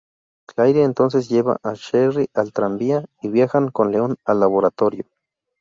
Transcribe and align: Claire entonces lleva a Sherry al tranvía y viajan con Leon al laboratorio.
Claire 0.47 0.81
entonces 0.81 1.29
lleva 1.29 1.59
a 1.61 1.73
Sherry 1.75 2.27
al 2.33 2.51
tranvía 2.53 3.05
y 3.21 3.29
viajan 3.29 3.69
con 3.69 3.91
Leon 3.91 4.15
al 4.25 4.39
laboratorio. 4.39 5.03